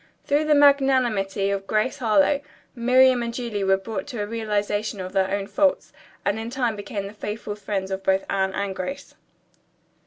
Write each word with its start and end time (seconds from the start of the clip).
Through 0.25 0.45
the 0.45 0.55
magnanimity 0.55 1.51
of 1.51 1.67
Grace 1.67 1.99
Harlowe, 1.99 2.41
Miriam 2.73 3.21
and 3.21 3.31
Julia 3.31 3.67
were 3.67 3.77
brought 3.77 4.07
to 4.07 4.23
a 4.23 4.25
realization 4.25 4.99
of 4.99 5.13
their 5.13 5.29
own 5.29 5.45
faults, 5.45 5.93
and 6.25 6.39
in 6.39 6.49
time 6.49 6.75
became 6.75 7.05
the 7.05 7.13
faithful 7.13 7.53
friends 7.53 7.91
of 7.91 8.01
both 8.01 8.25
Anne 8.27 8.53
and 8.55 8.75
Grace. 8.75 9.13